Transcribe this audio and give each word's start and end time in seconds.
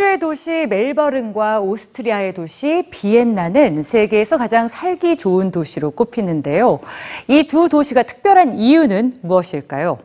호주의 0.00 0.18
도시 0.18 0.66
멜버른과 0.66 1.60
오스트리아의 1.60 2.32
도시 2.32 2.84
비엔나는 2.90 3.82
세계에서 3.82 4.38
가장 4.38 4.66
살기 4.66 5.16
좋은 5.18 5.50
도시로 5.50 5.90
꼽히는데요. 5.90 6.80
이 7.28 7.42
두 7.46 7.68
도시가 7.68 8.04
특별한 8.04 8.58
이유는 8.58 9.18
무엇일까요? 9.20 9.98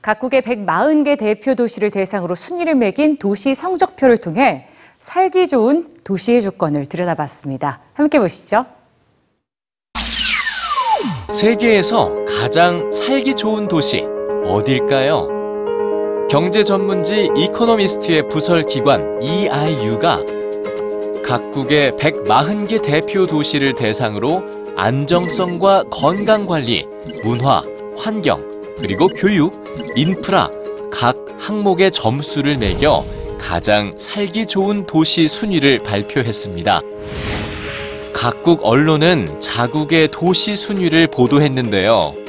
각국의 0.00 0.40
140개 0.40 1.18
대표 1.18 1.54
도시를 1.54 1.90
대상으로 1.90 2.34
순위를 2.34 2.76
매긴 2.76 3.18
도시 3.18 3.54
성적표를 3.54 4.16
통해 4.16 4.68
살기 4.98 5.48
좋은 5.48 5.86
도시의 6.02 6.40
조건을 6.42 6.86
들여다봤습니다. 6.86 7.80
함께 7.92 8.18
보시죠. 8.20 8.64
세계에서 11.28 12.24
가장 12.24 12.90
살기 12.90 13.34
좋은 13.34 13.68
도시 13.68 14.06
어딜까요? 14.46 15.31
경제 16.32 16.62
전문지 16.62 17.28
이코노미스트의 17.36 18.30
부설 18.30 18.64
기관 18.64 19.22
EIU가 19.22 20.18
각국의 21.22 21.92
140개 21.92 22.82
대표 22.82 23.26
도시를 23.26 23.74
대상으로 23.74 24.42
안정성과 24.74 25.84
건강 25.90 26.46
관리, 26.46 26.86
문화, 27.22 27.62
환경, 27.98 28.42
그리고 28.78 29.08
교육, 29.08 29.62
인프라 29.94 30.48
각 30.90 31.18
항목의 31.38 31.90
점수를 31.90 32.56
매겨 32.56 33.04
가장 33.38 33.92
살기 33.98 34.46
좋은 34.46 34.86
도시 34.86 35.28
순위를 35.28 35.80
발표했습니다. 35.80 36.80
각국 38.14 38.60
언론은 38.62 39.38
자국의 39.38 40.08
도시 40.08 40.56
순위를 40.56 41.08
보도했는데요. 41.08 42.21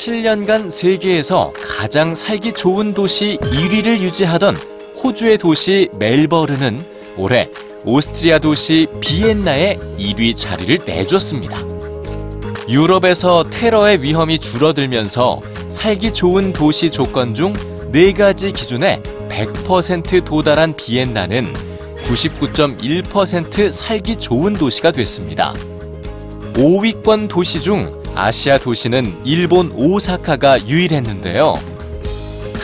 7년간 0.00 0.70
세계에서 0.70 1.52
가장 1.62 2.14
살기 2.14 2.52
좋은 2.52 2.94
도시 2.94 3.36
1위를 3.42 4.00
유지하던 4.00 4.56
호주의 4.96 5.36
도시 5.36 5.90
멜버른은 5.98 6.80
올해 7.18 7.50
오스트리아 7.84 8.38
도시 8.38 8.86
비엔나에 9.00 9.76
1위 9.98 10.34
자리를 10.34 10.78
내줬습니다. 10.86 11.58
유럽에서 12.66 13.44
테러의 13.50 14.02
위험이 14.02 14.38
줄어들면서 14.38 15.42
살기 15.68 16.14
좋은 16.14 16.54
도시 16.54 16.90
조건 16.90 17.34
중 17.34 17.52
4가지 17.92 18.54
기준에 18.54 19.02
100% 19.28 20.24
도달한 20.24 20.74
비엔나는 20.76 21.52
99.1% 22.04 23.70
살기 23.70 24.16
좋은 24.16 24.54
도시가 24.54 24.92
됐습니다. 24.92 25.52
5위권 26.54 27.28
도시 27.28 27.60
중 27.60 27.99
아시아 28.14 28.58
도시는 28.58 29.20
일본 29.24 29.72
오사카가 29.72 30.66
유일했는데요. 30.66 31.54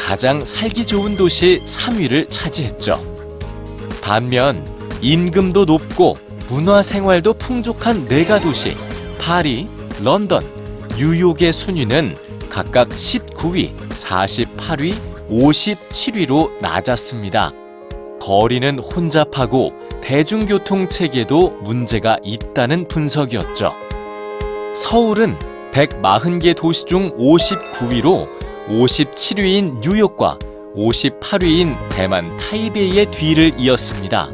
가장 0.07 0.45
살기 0.45 0.87
좋은 0.87 1.17
도시 1.17 1.63
3위를 1.65 2.31
차지했죠. 2.31 3.01
반면 4.03 4.65
임금도 5.01 5.65
높고 5.65 6.17
문화 6.49 6.83
생활도 6.83 7.35
풍족한 7.35 8.07
네가 8.07 8.41
도시 8.41 8.77
파리, 9.21 9.67
런던, 10.03 10.43
뉴욕의 10.97 11.53
순위는 11.53 12.17
각각 12.49 12.89
19위, 12.89 13.71
48위, 13.91 14.95
57위로 15.29 16.61
낮았습니다. 16.61 17.53
거리는 18.21 18.79
혼잡하고 18.79 19.73
대중교통 20.03 20.89
체계도 20.89 21.51
문제가 21.63 22.19
있다는 22.23 22.87
분석이었죠. 22.89 23.86
서울은 24.77 25.39
140개 25.73 26.55
도시 26.55 26.85
중 26.85 27.09
59위로 27.13 28.29
57위인 28.69 29.81
뉴욕과 29.81 30.39
58위인 30.77 31.75
대만 31.89 32.37
타이베이의 32.37 33.11
뒤를 33.11 33.55
이었습니다. 33.57 34.31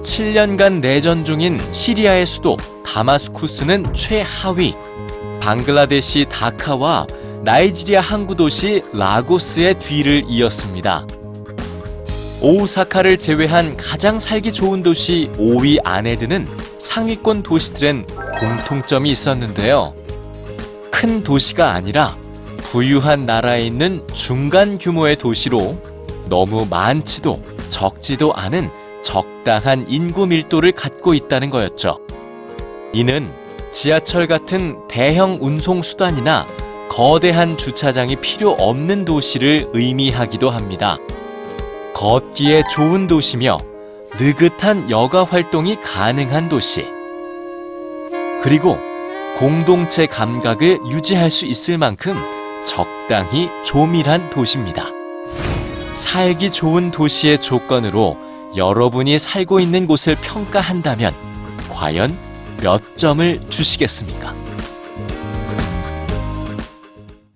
7년간 0.00 0.80
내전 0.80 1.26
중인 1.26 1.60
시리아의 1.72 2.24
수도 2.24 2.56
다마스쿠스는 2.86 3.92
최하위, 3.92 4.74
방글라데시 5.42 6.24
다카와 6.30 7.06
나이지리아 7.42 8.00
항구 8.00 8.34
도시 8.34 8.82
라고스의 8.94 9.78
뒤를 9.78 10.24
이었습니다. 10.26 11.06
오사카를 12.40 13.18
제외한 13.18 13.76
가장 13.76 14.18
살기 14.18 14.52
좋은 14.54 14.82
도시 14.82 15.30
5위 15.34 15.80
안에 15.84 16.16
드는 16.16 16.46
상위권 16.84 17.42
도시들엔 17.42 18.06
공통점이 18.38 19.10
있었는데요. 19.10 19.94
큰 20.92 21.24
도시가 21.24 21.72
아니라 21.72 22.16
부유한 22.58 23.26
나라에 23.26 23.66
있는 23.66 24.06
중간 24.12 24.78
규모의 24.78 25.16
도시로 25.16 25.76
너무 26.28 26.66
많지도 26.66 27.42
적지도 27.68 28.32
않은 28.34 28.70
적당한 29.02 29.86
인구 29.88 30.26
밀도를 30.26 30.72
갖고 30.72 31.14
있다는 31.14 31.50
거였죠. 31.50 31.98
이는 32.92 33.32
지하철 33.70 34.26
같은 34.26 34.76
대형 34.86 35.38
운송 35.40 35.82
수단이나 35.82 36.46
거대한 36.90 37.56
주차장이 37.56 38.16
필요 38.16 38.52
없는 38.52 39.04
도시를 39.04 39.70
의미하기도 39.72 40.48
합니다. 40.50 40.98
걷기에 41.94 42.62
좋은 42.70 43.06
도시며 43.06 43.58
느긋한 44.18 44.90
여가 44.90 45.24
활동이 45.24 45.76
가능한 45.80 46.48
도시. 46.48 46.86
그리고 48.42 48.78
공동체 49.38 50.06
감각을 50.06 50.78
유지할 50.88 51.30
수 51.30 51.46
있을 51.46 51.78
만큼 51.78 52.16
적당히 52.64 53.50
조밀한 53.64 54.30
도시입니다. 54.30 54.86
살기 55.92 56.52
좋은 56.52 56.92
도시의 56.92 57.40
조건으로 57.40 58.16
여러분이 58.56 59.18
살고 59.18 59.58
있는 59.58 59.88
곳을 59.88 60.14
평가한다면 60.16 61.12
과연 61.68 62.16
몇 62.62 62.96
점을 62.96 63.40
주시겠습니까? 63.50 64.43